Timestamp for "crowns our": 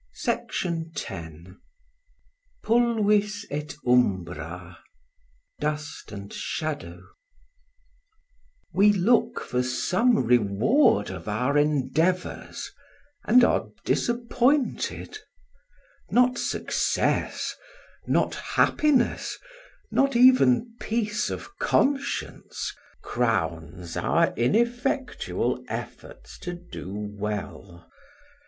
23.03-24.33